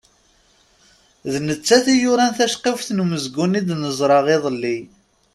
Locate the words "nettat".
1.47-1.85